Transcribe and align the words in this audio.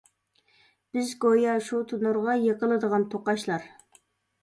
بىز 0.97 1.11
گويا 1.27 1.53
شۇ 1.67 1.83
تونۇرغا، 1.93 2.41
يېقىلىدىغان 2.49 3.09
توقاچلار. 3.15 3.73